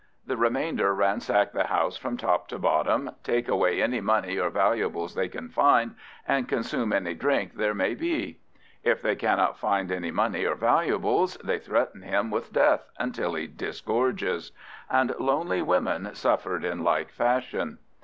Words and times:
The 0.25 0.35
remainder 0.35 0.95
ransack 0.95 1.51
the 1.51 1.65
house 1.65 1.95
from 1.95 2.17
top 2.17 2.47
to 2.47 2.57
bottom, 2.57 3.11
take 3.23 3.47
away 3.47 3.83
any 3.83 4.01
money 4.01 4.39
or 4.39 4.49
valuables 4.49 5.13
they 5.13 5.27
can 5.27 5.49
find, 5.49 5.93
and 6.27 6.49
consume 6.49 6.91
any 6.91 7.13
drink 7.13 7.53
there 7.53 7.75
may 7.75 7.93
be. 7.93 8.39
If 8.83 9.03
they 9.03 9.15
cannot 9.15 9.59
find 9.59 9.91
any 9.91 10.09
money 10.09 10.43
or 10.43 10.55
valuables, 10.55 11.37
they 11.43 11.59
threaten 11.59 12.01
him 12.01 12.31
with 12.31 12.51
death 12.51 12.89
until 12.97 13.35
he 13.35 13.45
disgorges. 13.45 14.51
And 14.89 15.13
lonely 15.19 15.61
women 15.61 16.15
suffered 16.15 16.65
in 16.65 16.83
like 16.83 17.11
fashion. 17.11 17.77